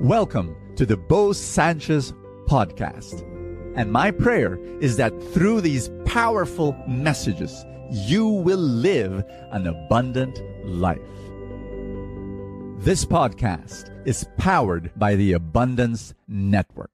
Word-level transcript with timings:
Welcome 0.00 0.54
to 0.76 0.86
the 0.86 0.96
Bo 0.96 1.32
Sanchez 1.32 2.12
podcast. 2.46 3.24
And 3.74 3.90
my 3.90 4.12
prayer 4.12 4.56
is 4.80 4.96
that 4.96 5.10
through 5.32 5.60
these 5.60 5.90
powerful 6.04 6.76
messages, 6.86 7.66
you 7.90 8.28
will 8.28 8.60
live 8.60 9.24
an 9.50 9.66
abundant 9.66 10.40
life. 10.64 11.00
This 12.78 13.04
podcast 13.04 13.90
is 14.06 14.24
powered 14.36 14.92
by 14.94 15.16
the 15.16 15.32
Abundance 15.32 16.14
Network. 16.28 16.92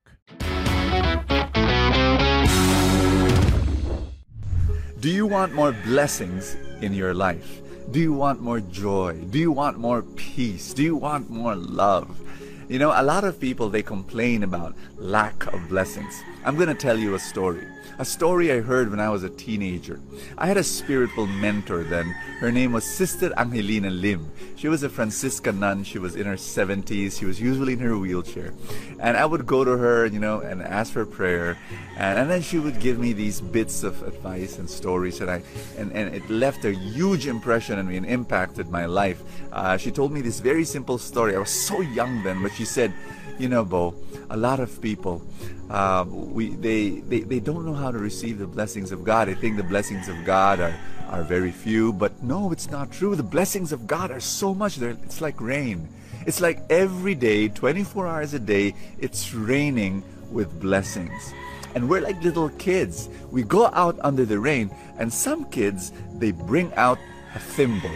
Do 5.00 5.10
you 5.10 5.26
want 5.26 5.52
more 5.52 5.72
blessings 5.84 6.56
in 6.80 6.94
your 6.94 7.12
life? 7.12 7.60
Do 7.90 8.00
you 8.00 8.14
want 8.14 8.40
more 8.40 8.60
joy? 8.60 9.20
Do 9.28 9.38
you 9.38 9.52
want 9.52 9.76
more 9.76 10.00
peace? 10.00 10.72
Do 10.72 10.82
you 10.82 10.96
want 10.96 11.28
more 11.28 11.54
love? 11.54 12.18
You 12.66 12.78
know, 12.78 12.92
a 12.94 13.02
lot 13.02 13.24
of 13.24 13.38
people 13.38 13.68
they 13.68 13.82
complain 13.82 14.42
about 14.42 14.74
lack 14.96 15.46
of 15.52 15.68
blessings. 15.68 16.22
I'm 16.44 16.56
going 16.56 16.68
to 16.68 16.74
tell 16.74 16.98
you 16.98 17.14
a 17.14 17.18
story. 17.18 17.66
A 17.98 18.04
story 18.04 18.52
I 18.52 18.60
heard 18.60 18.90
when 18.90 19.00
I 19.00 19.08
was 19.08 19.22
a 19.22 19.30
teenager. 19.30 19.98
I 20.36 20.46
had 20.46 20.58
a 20.58 20.64
spiritual 20.64 21.26
mentor 21.26 21.84
then. 21.84 22.10
Her 22.38 22.52
name 22.52 22.72
was 22.72 22.84
Sister 22.84 23.32
Angelina 23.38 23.88
Lim. 23.88 24.30
She 24.56 24.68
was 24.68 24.82
a 24.82 24.90
Franciscan 24.90 25.60
nun. 25.60 25.84
She 25.84 25.98
was 25.98 26.16
in 26.16 26.26
her 26.26 26.34
70s. 26.34 27.18
She 27.18 27.24
was 27.24 27.40
usually 27.40 27.74
in 27.74 27.78
her 27.78 27.96
wheelchair. 27.96 28.52
And 28.98 29.16
I 29.16 29.24
would 29.24 29.46
go 29.46 29.64
to 29.64 29.78
her, 29.78 30.04
you 30.04 30.18
know, 30.18 30.40
and 30.40 30.60
ask 30.60 30.92
for 30.92 31.06
prayer. 31.06 31.56
And, 31.96 32.18
and 32.18 32.30
then 32.30 32.42
she 32.42 32.58
would 32.58 32.78
give 32.78 32.98
me 32.98 33.14
these 33.14 33.40
bits 33.40 33.82
of 33.82 34.02
advice 34.02 34.58
and 34.58 34.68
stories. 34.68 35.20
And, 35.20 35.30
I, 35.30 35.42
and, 35.78 35.92
and 35.92 36.14
it 36.14 36.28
left 36.28 36.66
a 36.66 36.74
huge 36.74 37.26
impression 37.26 37.78
on 37.78 37.86
me 37.86 37.96
and 37.96 38.04
impacted 38.04 38.68
my 38.68 38.84
life. 38.84 39.22
Uh, 39.50 39.78
she 39.78 39.90
told 39.90 40.12
me 40.12 40.20
this 40.20 40.40
very 40.40 40.64
simple 40.64 40.98
story. 40.98 41.36
I 41.36 41.38
was 41.38 41.50
so 41.50 41.80
young 41.80 42.22
then, 42.22 42.42
but 42.42 42.52
she 42.52 42.66
said, 42.66 42.92
you 43.38 43.48
know, 43.48 43.64
Bo, 43.64 43.94
a 44.30 44.36
lot 44.36 44.60
of 44.60 44.80
people, 44.80 45.22
uh, 45.70 46.04
we 46.08 46.54
they, 46.56 47.00
they 47.00 47.20
they 47.20 47.40
don't 47.40 47.64
know 47.64 47.74
how 47.74 47.90
to 47.90 47.98
receive 47.98 48.38
the 48.38 48.46
blessings 48.46 48.92
of 48.92 49.04
God. 49.04 49.28
They 49.28 49.34
think 49.34 49.56
the 49.56 49.62
blessings 49.62 50.08
of 50.08 50.24
God 50.24 50.60
are 50.60 50.74
are 51.08 51.22
very 51.22 51.52
few, 51.52 51.92
but 51.92 52.22
no, 52.22 52.52
it's 52.52 52.70
not 52.70 52.90
true. 52.92 53.14
The 53.14 53.22
blessings 53.22 53.72
of 53.72 53.86
God 53.86 54.10
are 54.10 54.20
so 54.20 54.54
much. 54.54 54.76
They're, 54.76 54.96
it's 55.04 55.20
like 55.20 55.40
rain. 55.40 55.88
It's 56.26 56.40
like 56.40 56.60
every 56.70 57.14
day, 57.14 57.48
24 57.48 58.06
hours 58.06 58.34
a 58.34 58.38
day, 58.38 58.74
it's 58.98 59.34
raining 59.34 60.02
with 60.30 60.58
blessings. 60.60 61.34
And 61.74 61.88
we're 61.88 62.00
like 62.00 62.22
little 62.22 62.48
kids. 62.50 63.08
We 63.30 63.42
go 63.42 63.66
out 63.66 63.98
under 64.00 64.24
the 64.24 64.38
rain, 64.38 64.70
and 64.98 65.12
some 65.12 65.44
kids 65.50 65.92
they 66.18 66.30
bring 66.30 66.72
out 66.74 66.98
a 67.34 67.38
thimble 67.38 67.90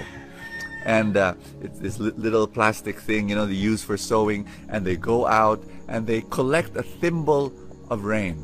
and 0.89 1.19
uh, 1.19 1.35
it's 1.61 1.79
this 1.79 2.01
little 2.01 2.47
plastic 2.47 2.99
thing 2.99 3.29
you 3.29 3.37
know 3.37 3.45
they 3.45 3.53
use 3.53 3.85
for 3.85 3.99
sewing 3.99 4.49
and 4.71 4.87
they 4.87 4.97
go 4.97 5.27
out 5.27 5.63
and 5.87 6.07
they 6.07 6.23
collect 6.31 6.75
a 6.77 6.83
thimble 6.83 7.53
of 7.91 8.05
rain. 8.05 8.37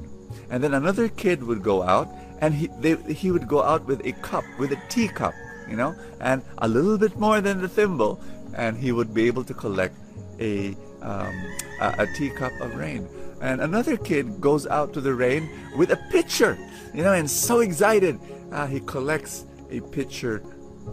And 0.51 0.63
then 0.63 0.75
another 0.75 1.09
kid 1.09 1.43
would 1.43 1.63
go 1.63 1.83
out 1.83 2.09
and 2.41 2.55
he, 2.55 2.67
they, 2.81 2.97
he 3.13 3.31
would 3.31 3.49
go 3.49 3.63
out 3.63 3.87
with 3.87 4.05
a 4.05 4.13
cup 4.21 4.45
with 4.59 4.73
a 4.73 4.81
teacup 4.91 5.33
you 5.67 5.77
know 5.77 5.97
and 6.21 6.43
a 6.59 6.69
little 6.69 6.99
bit 6.99 7.17
more 7.19 7.41
than 7.41 7.63
the 7.63 7.69
thimble 7.69 8.21
and 8.55 8.77
he 8.77 8.93
would 8.93 9.15
be 9.15 9.27
able 9.27 9.43
to 9.45 9.55
collect 9.55 9.97
a, 10.39 10.77
um, 11.01 11.35
a, 11.81 11.95
a 12.05 12.07
teacup 12.15 12.53
of 12.61 12.77
rain. 12.77 13.09
And 13.41 13.63
another 13.63 13.97
kid 13.97 14.41
goes 14.41 14.67
out 14.67 14.93
to 14.95 15.01
the 15.01 15.15
rain 15.15 15.49
with 15.79 15.93
a 15.93 16.01
pitcher 16.13 16.59
you 16.93 17.03
know 17.03 17.15
and 17.15 17.31
so 17.31 17.61
excited 17.61 18.21
uh, 18.53 18.67
he 18.67 18.81
collects 18.81 19.47
a 19.71 19.81
pitcher 19.81 20.43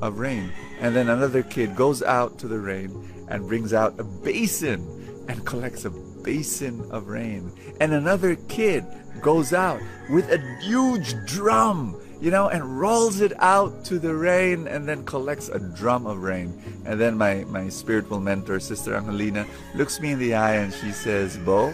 of 0.02 0.20
rain. 0.20 0.52
And 0.80 0.95
then 0.95 1.09
another 1.09 1.44
kid 1.44 1.75
goes 1.75 2.02
out 2.02 2.38
to 2.39 2.47
the 2.47 2.59
rain 2.59 3.25
and 3.28 3.47
brings 3.47 3.73
out 3.73 4.00
a 4.00 4.03
basin 4.03 5.25
and 5.28 5.45
collects 5.45 5.86
a 5.86 5.89
basin 5.89 6.86
of 6.92 7.08
rain. 7.08 7.52
And 7.80 7.94
another 7.94 8.36
kid 8.36 8.86
goes 9.22 9.53
out 9.53 9.81
with 10.09 10.30
a 10.31 10.39
huge 10.61 11.14
drum, 11.25 12.00
you 12.20 12.31
know, 12.31 12.50
and 12.50 12.80
rolls 12.80 13.21
it 13.21 13.33
out 13.39 13.86
to 13.86 13.99
the 13.99 14.14
rain 14.14 14.67
and 14.67 14.88
then 14.88 15.04
collects 15.05 15.49
a 15.49 15.60
drum 15.60 16.05
of 16.05 16.20
rain. 16.20 16.61
And 16.86 16.99
then 16.99 17.17
my, 17.17 17.45
my 17.45 17.70
spiritual 17.70 18.20
mentor, 18.20 18.60
Sister 18.60 18.95
Angelina, 18.95 19.45
looks 19.76 19.99
me 19.99 20.11
in 20.11 20.20
the 20.20 20.36
eye 20.36 20.55
and 20.55 20.73
she 20.73 20.92
says, 20.92 21.37
Bo, 21.37 21.71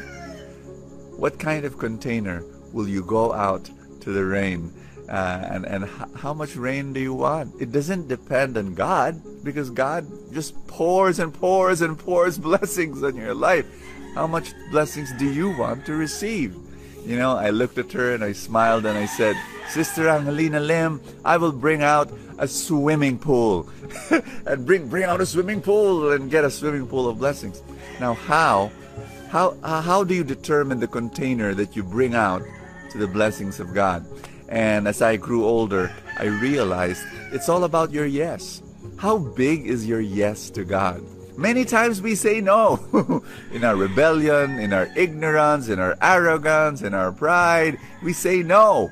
what 1.17 1.39
kind 1.39 1.65
of 1.65 1.77
container 1.77 2.43
will 2.73 2.87
you 2.87 3.03
go 3.03 3.33
out 3.33 3.69
to 4.01 4.11
the 4.11 4.23
rain 4.23 4.71
uh, 5.09 5.47
and 5.49 5.65
and 5.65 5.85
how 6.15 6.33
much 6.33 6.55
rain 6.55 6.93
do 6.93 6.99
you 6.99 7.13
want? 7.13 7.55
It 7.59 7.71
doesn't 7.71 8.07
depend 8.07 8.57
on 8.57 8.73
God 8.73 9.21
because 9.43 9.69
God 9.69 10.05
just 10.33 10.55
pours 10.67 11.19
and 11.19 11.33
pours 11.33 11.81
and 11.81 11.97
pours 11.97 12.37
blessings 12.49 13.03
on 13.03 13.15
your 13.15 13.33
life. 13.33 13.65
How 14.15 14.27
much 14.27 14.53
blessings 14.71 15.11
do 15.13 15.31
you 15.31 15.55
want 15.57 15.85
to 15.85 15.93
receive? 15.93 16.55
You 17.05 17.15
know, 17.15 17.37
I 17.37 17.51
looked 17.51 17.77
at 17.77 17.91
her 17.93 18.13
and 18.15 18.23
I 18.23 18.33
smiled 18.33 18.85
and 18.85 18.97
I 18.97 19.05
said, 19.05 19.37
Sister 19.69 20.09
Angelina 20.09 20.59
Lim, 20.59 21.01
I 21.23 21.37
will 21.37 21.53
bring 21.53 21.83
out 21.83 22.11
a 22.37 22.47
swimming 22.47 23.17
pool 23.17 23.69
and 24.45 24.65
bring 24.65 24.87
bring 24.87 25.03
out 25.03 25.21
a 25.21 25.25
swimming 25.25 25.61
pool 25.61 26.11
and 26.11 26.29
get 26.29 26.43
a 26.43 26.51
swimming 26.51 26.87
pool 26.87 27.07
of 27.07 27.17
blessings. 27.17 27.61
Now, 27.99 28.13
how 28.13 28.71
how 29.29 29.55
how 29.61 30.03
do 30.03 30.13
you 30.13 30.23
determine 30.23 30.79
the 30.79 30.87
container 30.87 31.53
that 31.53 31.75
you 31.75 31.83
bring 31.83 32.15
out 32.15 32.43
to 32.91 32.97
the 32.97 33.07
blessings 33.07 33.59
of 33.59 33.73
God? 33.73 34.05
And 34.49 34.87
as 34.87 35.01
I 35.01 35.17
grew 35.17 35.45
older, 35.45 35.91
I 36.17 36.25
realized 36.25 37.03
it's 37.31 37.49
all 37.49 37.63
about 37.65 37.91
your 37.91 38.05
yes. 38.05 38.61
How 38.97 39.17
big 39.17 39.67
is 39.67 39.85
your 39.85 39.99
yes 39.99 40.49
to 40.51 40.63
God? 40.63 41.03
Many 41.37 41.65
times 41.65 42.01
we 42.01 42.15
say 42.15 42.41
no. 42.41 43.23
in 43.51 43.63
our 43.63 43.75
rebellion, 43.75 44.57
in 44.57 44.73
our 44.73 44.89
ignorance, 44.95 45.67
in 45.67 45.79
our 45.79 45.95
arrogance, 46.01 46.81
in 46.81 46.93
our 46.93 47.11
pride, 47.11 47.77
we 48.01 48.13
say 48.13 48.41
no. 48.41 48.89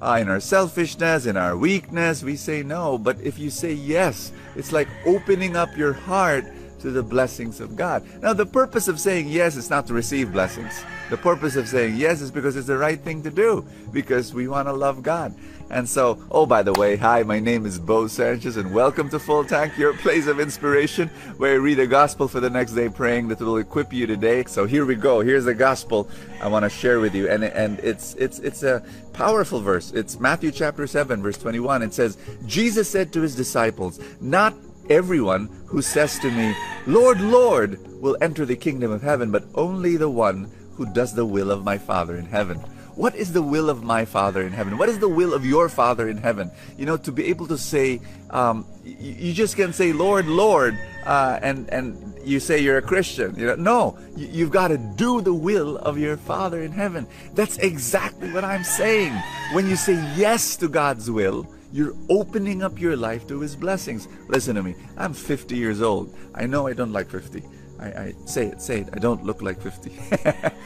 Uh, 0.00 0.18
in 0.20 0.28
our 0.28 0.38
selfishness, 0.38 1.26
in 1.26 1.36
our 1.36 1.56
weakness, 1.56 2.22
we 2.22 2.36
say 2.36 2.62
no. 2.62 2.98
But 2.98 3.20
if 3.20 3.36
you 3.36 3.50
say 3.50 3.72
yes, 3.72 4.30
it's 4.54 4.70
like 4.70 4.86
opening 5.06 5.56
up 5.56 5.76
your 5.76 5.92
heart 5.92 6.44
to 6.80 6.90
the 6.90 7.02
blessings 7.02 7.60
of 7.60 7.76
God. 7.76 8.04
Now, 8.22 8.32
the 8.32 8.46
purpose 8.46 8.88
of 8.88 9.00
saying 9.00 9.28
yes 9.28 9.56
is 9.56 9.70
not 9.70 9.86
to 9.88 9.94
receive 9.94 10.32
blessings. 10.32 10.84
The 11.10 11.16
purpose 11.16 11.56
of 11.56 11.68
saying 11.68 11.96
yes 11.96 12.20
is 12.20 12.30
because 12.30 12.56
it's 12.56 12.66
the 12.66 12.78
right 12.78 13.00
thing 13.00 13.22
to 13.22 13.30
do, 13.30 13.66
because 13.92 14.34
we 14.34 14.48
want 14.48 14.68
to 14.68 14.72
love 14.72 15.02
God. 15.02 15.34
And 15.70 15.86
so, 15.86 16.24
oh, 16.30 16.46
by 16.46 16.62
the 16.62 16.72
way, 16.72 16.96
hi, 16.96 17.22
my 17.24 17.40
name 17.40 17.66
is 17.66 17.78
Bo 17.78 18.06
Sanchez, 18.06 18.56
and 18.56 18.72
welcome 18.72 19.10
to 19.10 19.18
Full 19.18 19.44
Tank, 19.44 19.76
your 19.76 19.92
place 19.92 20.26
of 20.26 20.40
inspiration, 20.40 21.08
where 21.36 21.52
I 21.52 21.56
read 21.56 21.78
a 21.78 21.86
gospel 21.86 22.26
for 22.26 22.40
the 22.40 22.48
next 22.48 22.72
day, 22.72 22.88
praying 22.88 23.28
that 23.28 23.38
it 23.38 23.44
will 23.44 23.58
equip 23.58 23.92
you 23.92 24.06
today. 24.06 24.44
So 24.44 24.64
here 24.64 24.86
we 24.86 24.94
go. 24.94 25.20
Here's 25.20 25.44
the 25.44 25.52
gospel 25.52 26.08
I 26.40 26.48
want 26.48 26.62
to 26.62 26.70
share 26.70 27.00
with 27.00 27.14
you, 27.14 27.28
and 27.28 27.44
and 27.44 27.80
it's 27.80 28.14
it's 28.14 28.38
it's 28.38 28.62
a 28.62 28.82
powerful 29.12 29.60
verse. 29.60 29.92
It's 29.92 30.18
Matthew 30.18 30.52
chapter 30.52 30.86
seven, 30.86 31.22
verse 31.22 31.36
twenty-one. 31.36 31.82
It 31.82 31.92
says, 31.92 32.16
Jesus 32.46 32.88
said 32.88 33.12
to 33.12 33.20
his 33.20 33.36
disciples, 33.36 34.00
"Not 34.22 34.54
everyone 34.90 35.48
who 35.66 35.82
says 35.82 36.18
to 36.20 36.30
me, 36.30 36.54
Lord, 36.86 37.20
Lord, 37.20 37.78
will 38.00 38.16
enter 38.20 38.44
the 38.44 38.56
kingdom 38.56 38.90
of 38.90 39.02
heaven, 39.02 39.30
but 39.30 39.44
only 39.54 39.96
the 39.96 40.10
one 40.10 40.50
who 40.74 40.86
does 40.92 41.14
the 41.14 41.26
will 41.26 41.50
of 41.50 41.64
my 41.64 41.78
Father 41.78 42.16
in 42.16 42.26
heaven. 42.26 42.58
What 42.98 43.14
is 43.14 43.32
the 43.32 43.42
will 43.42 43.70
of 43.70 43.84
my 43.84 44.04
Father 44.04 44.42
in 44.42 44.52
heaven? 44.52 44.76
What 44.76 44.88
is 44.88 44.98
the 44.98 45.08
will 45.08 45.32
of 45.32 45.46
your 45.46 45.68
Father 45.68 46.08
in 46.08 46.16
heaven? 46.16 46.50
You 46.76 46.84
know, 46.86 46.96
to 46.96 47.12
be 47.12 47.26
able 47.26 47.46
to 47.46 47.56
say, 47.56 48.00
um, 48.30 48.66
you, 48.84 49.32
just 49.32 49.54
can 49.54 49.72
say, 49.72 49.92
Lord, 49.92 50.26
Lord, 50.26 50.76
uh, 51.06 51.38
and 51.40 51.68
and 51.70 52.18
you 52.24 52.40
say 52.40 52.58
you're 52.58 52.78
a 52.78 52.82
Christian. 52.82 53.36
You 53.38 53.46
know, 53.46 53.54
no, 53.54 53.98
you, 54.16 54.26
you've 54.26 54.50
got 54.50 54.68
to 54.68 54.78
do 54.78 55.20
the 55.20 55.32
will 55.32 55.76
of 55.76 55.96
your 55.96 56.16
Father 56.16 56.60
in 56.62 56.72
heaven. 56.72 57.06
That's 57.34 57.56
exactly 57.58 58.32
what 58.32 58.42
I'm 58.42 58.64
saying. 58.64 59.12
When 59.52 59.68
you 59.68 59.76
say 59.76 59.94
yes 60.16 60.56
to 60.56 60.68
God's 60.68 61.08
will, 61.08 61.46
you're 61.72 61.94
opening 62.08 62.62
up 62.62 62.80
your 62.80 62.96
life 62.96 63.26
to 63.28 63.40
His 63.40 63.56
blessings. 63.56 64.08
Listen 64.28 64.56
to 64.56 64.62
me. 64.62 64.74
I'm 64.96 65.12
50 65.12 65.56
years 65.56 65.82
old. 65.82 66.14
I 66.34 66.46
know 66.46 66.66
I 66.66 66.72
don't 66.72 66.92
like 66.92 67.10
50. 67.10 67.42
I, 67.80 67.86
I 67.86 68.14
say 68.24 68.46
it, 68.46 68.60
say 68.60 68.80
it. 68.80 68.88
I 68.92 68.98
don't 68.98 69.24
look 69.24 69.42
like 69.42 69.60
50. 69.60 69.92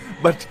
but 0.22 0.46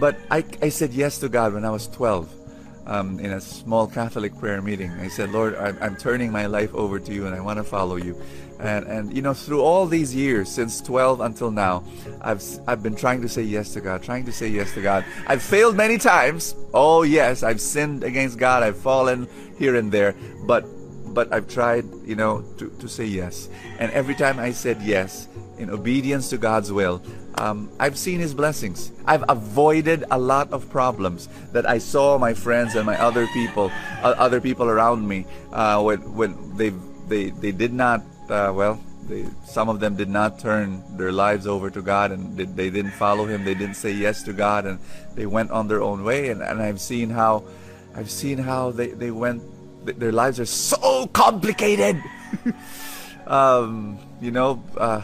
but 0.00 0.18
I, 0.30 0.44
I 0.60 0.68
said 0.68 0.92
yes 0.92 1.18
to 1.18 1.28
God 1.28 1.54
when 1.54 1.64
I 1.64 1.70
was 1.70 1.86
12 1.88 2.43
um, 2.86 3.18
in 3.18 3.32
a 3.32 3.40
small 3.40 3.86
Catholic 3.86 4.36
prayer 4.38 4.60
meeting. 4.60 4.90
I 4.92 5.08
said, 5.08 5.30
Lord, 5.30 5.54
I'm, 5.56 5.78
I'm 5.80 5.96
turning 5.96 6.30
my 6.30 6.46
life 6.46 6.74
over 6.74 6.98
to 7.00 7.12
you 7.12 7.26
and 7.26 7.34
I 7.34 7.40
want 7.40 7.58
to 7.58 7.64
follow 7.64 7.96
you. 7.96 8.20
And, 8.60 8.86
and 8.86 9.14
you 9.14 9.22
know, 9.22 9.34
through 9.34 9.62
all 9.62 9.86
these 9.86 10.14
years, 10.14 10.48
since 10.48 10.80
12 10.80 11.20
until 11.20 11.50
now, 11.50 11.84
I've, 12.20 12.42
I've 12.66 12.82
been 12.82 12.94
trying 12.94 13.20
to 13.22 13.28
say 13.28 13.42
yes 13.42 13.72
to 13.74 13.80
God, 13.80 14.02
trying 14.02 14.24
to 14.26 14.32
say 14.32 14.48
yes 14.48 14.72
to 14.74 14.82
God. 14.82 15.04
I've 15.26 15.42
failed 15.42 15.76
many 15.76 15.98
times. 15.98 16.54
Oh, 16.72 17.02
yes, 17.02 17.42
I've 17.42 17.60
sinned 17.60 18.04
against 18.04 18.38
God. 18.38 18.62
I've 18.62 18.78
fallen 18.78 19.28
here 19.58 19.76
and 19.76 19.90
there. 19.90 20.14
But 20.46 20.64
but 21.14 21.32
I've 21.32 21.48
tried, 21.48 21.84
you 22.04 22.16
know, 22.16 22.42
to, 22.58 22.68
to 22.80 22.88
say 22.88 23.04
yes. 23.04 23.48
And 23.78 23.92
every 23.92 24.16
time 24.16 24.40
I 24.40 24.50
said 24.50 24.82
yes, 24.82 25.28
in 25.58 25.70
obedience 25.70 26.28
to 26.30 26.38
God's 26.38 26.72
will, 26.72 27.00
um, 27.38 27.70
I've 27.78 27.98
seen 27.98 28.20
His 28.20 28.34
blessings. 28.34 28.92
I've 29.06 29.24
avoided 29.28 30.04
a 30.10 30.18
lot 30.18 30.52
of 30.52 30.68
problems 30.70 31.28
that 31.52 31.68
I 31.68 31.78
saw 31.78 32.18
my 32.18 32.34
friends 32.34 32.74
and 32.74 32.86
my 32.86 33.00
other 33.00 33.26
people, 33.28 33.70
uh, 34.02 34.14
other 34.18 34.40
people 34.40 34.68
around 34.68 35.06
me, 35.06 35.26
uh, 35.52 35.82
when 35.82 36.00
when 36.14 36.56
they 36.56 36.72
they 37.08 37.30
they 37.30 37.52
did 37.52 37.72
not 37.72 38.02
uh, 38.30 38.52
well 38.54 38.80
they, 39.08 39.26
some 39.44 39.68
of 39.68 39.80
them 39.80 39.96
did 39.96 40.08
not 40.08 40.38
turn 40.38 40.82
their 40.96 41.12
lives 41.12 41.46
over 41.46 41.70
to 41.70 41.82
God 41.82 42.12
and 42.12 42.36
they, 42.36 42.44
they 42.44 42.70
didn't 42.70 42.92
follow 42.92 43.26
Him. 43.26 43.44
They 43.44 43.54
didn't 43.54 43.76
say 43.76 43.92
yes 43.92 44.22
to 44.24 44.32
God 44.32 44.66
and 44.66 44.78
they 45.14 45.26
went 45.26 45.50
on 45.50 45.68
their 45.68 45.82
own 45.82 46.04
way. 46.04 46.30
And, 46.30 46.42
and 46.42 46.60
I've 46.60 46.80
seen 46.80 47.10
how, 47.10 47.44
I've 47.94 48.10
seen 48.10 48.38
how 48.38 48.70
they, 48.70 48.88
they 48.88 49.10
went. 49.10 49.42
Their 49.84 50.12
lives 50.12 50.40
are 50.40 50.46
so 50.46 51.06
complicated. 51.08 52.02
um, 53.26 53.98
you 54.20 54.30
know, 54.30 54.62
uh, 54.78 55.02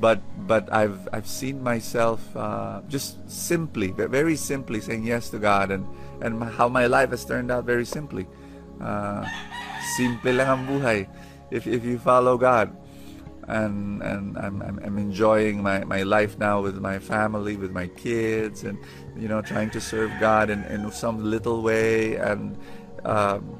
but 0.00 0.24
but 0.48 0.72
I've 0.72 1.06
I've 1.12 1.28
seen 1.28 1.62
myself 1.62 2.24
uh, 2.34 2.80
just 2.88 3.20
simply, 3.30 3.92
very 3.92 4.34
simply 4.34 4.80
saying 4.80 5.04
yes 5.04 5.28
to 5.30 5.38
God, 5.38 5.70
and 5.70 5.84
and 6.24 6.42
how 6.42 6.68
my 6.68 6.86
life 6.88 7.10
has 7.10 7.24
turned 7.24 7.52
out 7.52 7.64
very 7.64 7.84
simply. 7.84 8.26
Uh, 8.80 9.28
simple 9.96 10.32
lang 10.32 10.48
ang 10.48 10.62
buhay 10.64 11.04
if 11.52 11.68
if 11.68 11.84
you 11.84 12.00
follow 12.00 12.40
God. 12.40 12.72
And 13.50 14.00
and 14.06 14.38
I'm, 14.38 14.62
I'm, 14.62 14.78
I'm 14.78 14.96
enjoying 14.96 15.58
my, 15.58 15.82
my 15.82 16.06
life 16.06 16.38
now 16.38 16.62
with 16.62 16.78
my 16.78 17.02
family, 17.02 17.58
with 17.58 17.74
my 17.74 17.90
kids, 17.98 18.62
and 18.62 18.78
you 19.18 19.26
know 19.26 19.42
trying 19.42 19.74
to 19.74 19.80
serve 19.82 20.08
God 20.22 20.54
in, 20.54 20.62
in 20.70 20.86
some 20.94 21.18
little 21.18 21.60
way. 21.60 22.14
And 22.14 22.54
um, 23.04 23.58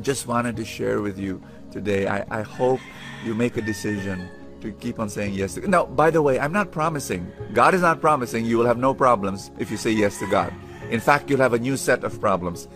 just 0.00 0.26
wanted 0.26 0.56
to 0.56 0.64
share 0.64 1.04
with 1.04 1.20
you 1.20 1.44
today. 1.68 2.08
I, 2.08 2.24
I 2.30 2.40
hope 2.40 2.80
you 3.20 3.34
make 3.34 3.60
a 3.60 3.62
decision 3.62 4.32
to 4.60 4.72
keep 4.72 4.98
on 4.98 5.08
saying 5.08 5.34
yes 5.34 5.54
to 5.54 5.68
Now, 5.68 5.86
by 5.86 6.10
the 6.10 6.22
way, 6.22 6.38
I'm 6.38 6.52
not 6.52 6.70
promising. 6.70 7.30
God 7.52 7.74
is 7.74 7.82
not 7.82 8.00
promising 8.00 8.44
you 8.44 8.58
will 8.58 8.66
have 8.66 8.78
no 8.78 8.94
problems 8.94 9.50
if 9.58 9.70
you 9.70 9.76
say 9.76 9.90
yes 9.90 10.18
to 10.18 10.26
God. 10.26 10.52
In 10.90 11.00
fact, 11.00 11.30
you'll 11.30 11.40
have 11.40 11.54
a 11.54 11.58
new 11.58 11.76
set 11.76 12.02
of 12.04 12.20
problems 12.20 12.68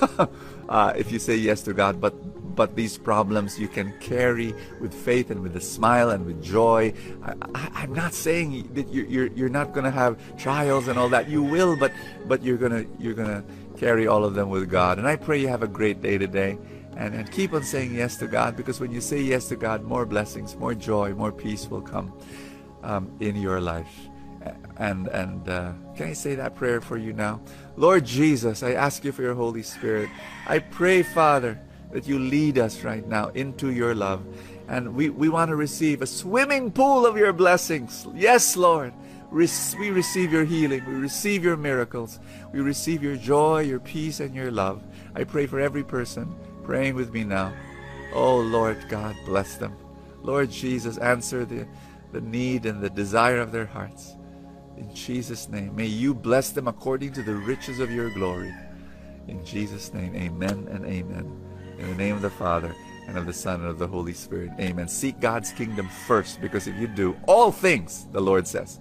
uh, 0.68 0.92
if 0.96 1.12
you 1.12 1.18
say 1.18 1.36
yes 1.36 1.62
to 1.62 1.72
God. 1.72 2.00
But 2.00 2.14
but 2.54 2.76
these 2.76 2.98
problems 2.98 3.58
you 3.58 3.68
can 3.68 3.96
carry 4.00 4.54
with 4.80 4.92
faith 4.92 5.30
and 5.30 5.40
with 5.40 5.56
a 5.56 5.60
smile 5.60 6.10
and 6.10 6.26
with 6.26 6.42
joy. 6.42 6.92
I, 7.54 7.84
am 7.84 7.94
not 7.94 8.12
saying 8.12 8.68
that 8.74 8.92
you're, 8.92 9.06
you're, 9.06 9.26
you're 9.28 9.48
not 9.48 9.72
going 9.72 9.84
to 9.84 9.90
have 9.90 10.18
trials 10.36 10.88
and 10.88 10.98
all 10.98 11.08
that. 11.10 11.28
You 11.28 11.42
will, 11.42 11.76
but 11.76 11.92
but 12.26 12.42
you're 12.42 12.58
gonna 12.58 12.84
you're 12.98 13.14
gonna 13.14 13.44
carry 13.78 14.06
all 14.06 14.24
of 14.24 14.34
them 14.34 14.50
with 14.50 14.68
God. 14.68 14.98
And 14.98 15.06
I 15.06 15.16
pray 15.16 15.40
you 15.40 15.48
have 15.48 15.62
a 15.62 15.68
great 15.68 16.02
day 16.02 16.18
today 16.18 16.58
and, 17.00 17.14
and 17.14 17.32
keep 17.32 17.54
on 17.54 17.62
saying 17.62 17.94
yes 17.94 18.16
to 18.18 18.26
God 18.26 18.56
because 18.56 18.78
when 18.78 18.92
you 18.92 19.00
say 19.00 19.22
yes 19.22 19.48
to 19.48 19.56
God, 19.56 19.82
more 19.82 20.04
blessings, 20.04 20.54
more 20.56 20.74
joy, 20.74 21.14
more 21.14 21.32
peace 21.32 21.66
will 21.66 21.80
come 21.80 22.12
um, 22.82 23.10
in 23.20 23.36
your 23.36 23.58
life. 23.58 23.90
And 24.76 25.08
and 25.08 25.48
uh, 25.48 25.72
can 25.96 26.08
I 26.08 26.12
say 26.12 26.34
that 26.34 26.54
prayer 26.54 26.80
for 26.80 26.98
you 26.98 27.14
now? 27.14 27.40
Lord 27.76 28.04
Jesus, 28.04 28.62
I 28.62 28.72
ask 28.72 29.02
you 29.02 29.12
for 29.12 29.22
your 29.22 29.34
Holy 29.34 29.62
Spirit. 29.62 30.10
I 30.46 30.58
pray, 30.58 31.02
Father, 31.02 31.58
that 31.90 32.06
you 32.06 32.18
lead 32.18 32.58
us 32.58 32.84
right 32.84 33.06
now 33.06 33.28
into 33.28 33.70
your 33.70 33.94
love. 33.94 34.22
And 34.68 34.94
we, 34.94 35.10
we 35.10 35.28
want 35.28 35.48
to 35.48 35.56
receive 35.56 36.00
a 36.02 36.06
swimming 36.06 36.70
pool 36.70 37.04
of 37.04 37.16
your 37.16 37.32
blessings. 37.32 38.06
Yes, 38.14 38.56
Lord. 38.56 38.92
we 39.32 39.90
receive 39.90 40.32
your 40.32 40.44
healing. 40.44 40.84
We 40.86 40.94
receive 40.94 41.44
your 41.44 41.56
miracles. 41.56 42.20
We 42.52 42.60
receive 42.60 43.02
your 43.02 43.16
joy, 43.16 43.62
your 43.62 43.80
peace, 43.80 44.20
and 44.20 44.34
your 44.34 44.50
love. 44.50 44.82
I 45.14 45.24
pray 45.24 45.46
for 45.46 45.60
every 45.60 45.82
person 45.82 46.36
praying 46.70 46.94
with 46.94 47.12
me 47.12 47.24
now. 47.24 47.52
Oh, 48.12 48.38
Lord 48.38 48.78
God, 48.88 49.16
bless 49.26 49.56
them. 49.56 49.76
Lord 50.22 50.52
Jesus, 50.52 50.98
answer 50.98 51.44
the, 51.44 51.66
the 52.12 52.20
need 52.20 52.64
and 52.64 52.80
the 52.80 52.88
desire 52.88 53.40
of 53.40 53.50
their 53.50 53.66
hearts. 53.66 54.14
In 54.76 54.94
Jesus' 54.94 55.48
name, 55.48 55.74
may 55.74 55.86
you 55.86 56.14
bless 56.14 56.50
them 56.50 56.68
according 56.68 57.12
to 57.14 57.24
the 57.24 57.34
riches 57.34 57.80
of 57.80 57.90
your 57.90 58.08
glory. 58.10 58.54
In 59.26 59.44
Jesus' 59.44 59.92
name, 59.92 60.14
amen 60.14 60.68
and 60.70 60.86
amen. 60.86 61.40
In 61.76 61.88
the 61.88 61.96
name 61.96 62.14
of 62.14 62.22
the 62.22 62.30
Father, 62.30 62.72
and 63.08 63.18
of 63.18 63.26
the 63.26 63.32
Son, 63.32 63.62
and 63.62 63.70
of 63.70 63.80
the 63.80 63.88
Holy 63.88 64.12
Spirit. 64.12 64.52
Amen. 64.60 64.86
Seek 64.86 65.18
God's 65.18 65.50
kingdom 65.50 65.88
first, 66.06 66.40
because 66.40 66.68
if 66.68 66.76
you 66.76 66.86
do, 66.86 67.16
all 67.26 67.50
things, 67.50 68.06
the 68.12 68.20
Lord 68.20 68.46
says, 68.46 68.78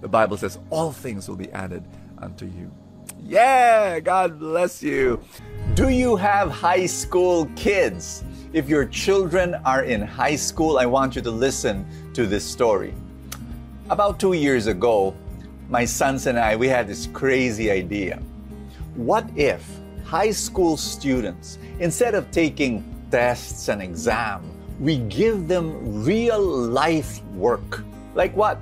the 0.00 0.08
Bible 0.08 0.38
says, 0.38 0.58
all 0.70 0.90
things 0.90 1.28
will 1.28 1.36
be 1.36 1.52
added 1.52 1.84
unto 2.16 2.46
you. 2.46 2.72
Yeah, 3.24 4.00
God 4.00 4.38
bless 4.38 4.82
you. 4.82 5.20
Do 5.74 5.88
you 5.88 6.16
have 6.16 6.50
high 6.50 6.86
school 6.86 7.46
kids? 7.56 8.24
If 8.52 8.68
your 8.68 8.86
children 8.86 9.54
are 9.64 9.82
in 9.84 10.00
high 10.00 10.36
school, 10.36 10.78
I 10.78 10.86
want 10.86 11.16
you 11.16 11.22
to 11.22 11.30
listen 11.30 11.84
to 12.14 12.26
this 12.26 12.44
story. 12.44 12.94
About 13.90 14.18
two 14.18 14.32
years 14.32 14.66
ago, 14.66 15.14
my 15.68 15.84
sons 15.84 16.26
and 16.26 16.38
I, 16.38 16.56
we 16.56 16.68
had 16.68 16.86
this 16.86 17.08
crazy 17.12 17.70
idea. 17.70 18.22
What 18.94 19.28
if 19.36 19.68
high 20.04 20.30
school 20.30 20.76
students, 20.76 21.58
instead 21.80 22.14
of 22.14 22.30
taking 22.30 22.84
tests 23.10 23.68
and 23.68 23.82
exams, 23.82 24.46
we 24.80 24.98
give 24.98 25.48
them 25.48 26.04
real 26.04 26.40
life 26.40 27.22
work? 27.34 27.82
Like 28.14 28.36
what? 28.36 28.58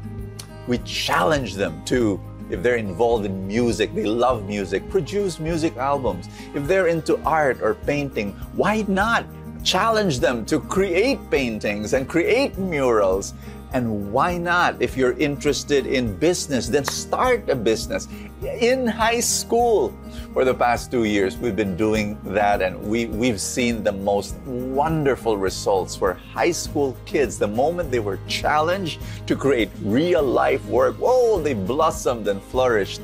We 0.66 0.78
challenge 0.78 1.54
them 1.54 1.84
to 1.86 2.20
if 2.54 2.62
they're 2.62 2.76
involved 2.76 3.26
in 3.26 3.46
music, 3.46 3.92
they 3.94 4.04
love 4.04 4.46
music, 4.46 4.88
produce 4.88 5.40
music 5.40 5.76
albums. 5.76 6.28
If 6.54 6.66
they're 6.66 6.86
into 6.86 7.18
art 7.24 7.60
or 7.60 7.74
painting, 7.74 8.32
why 8.54 8.84
not 8.86 9.26
challenge 9.64 10.20
them 10.20 10.44
to 10.46 10.60
create 10.60 11.18
paintings 11.30 11.94
and 11.94 12.08
create 12.08 12.56
murals? 12.56 13.34
And 13.74 14.12
why 14.12 14.38
not, 14.38 14.80
if 14.80 14.96
you're 14.96 15.18
interested 15.18 15.84
in 15.84 16.16
business, 16.16 16.68
then 16.68 16.84
start 16.84 17.50
a 17.50 17.56
business 17.56 18.06
in 18.40 18.86
high 18.86 19.18
school. 19.18 19.92
For 20.32 20.44
the 20.44 20.54
past 20.54 20.92
two 20.92 21.02
years, 21.02 21.36
we've 21.36 21.56
been 21.56 21.76
doing 21.76 22.16
that, 22.22 22.62
and 22.62 22.80
we, 22.80 23.06
we've 23.06 23.40
seen 23.40 23.82
the 23.82 23.90
most 23.90 24.36
wonderful 24.46 25.36
results 25.36 25.96
for 25.96 26.14
high 26.14 26.52
school 26.52 26.96
kids. 27.04 27.36
The 27.36 27.48
moment 27.48 27.90
they 27.90 27.98
were 27.98 28.20
challenged 28.28 29.00
to 29.26 29.34
create 29.34 29.70
real 29.82 30.22
life 30.22 30.64
work, 30.66 30.94
whoa, 30.98 31.40
they 31.40 31.54
blossomed 31.54 32.28
and 32.28 32.40
flourished. 32.40 33.00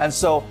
And 0.00 0.12
so, 0.12 0.42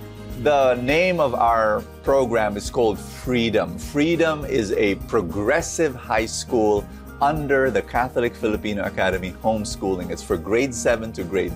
the 0.42 0.74
name 0.76 1.18
of 1.18 1.34
our 1.34 1.80
program 2.04 2.56
is 2.56 2.70
called 2.70 2.98
Freedom. 2.98 3.76
Freedom 3.78 4.44
is 4.44 4.70
a 4.72 4.94
progressive 5.06 5.96
high 5.96 6.26
school 6.26 6.86
under 7.20 7.70
the 7.70 7.82
Catholic 7.82 8.34
Filipino 8.34 8.84
Academy 8.84 9.32
homeschooling. 9.42 10.10
It's 10.10 10.22
for 10.22 10.36
grade 10.36 10.74
7 10.74 11.12
to 11.12 11.24
grade 11.24 11.52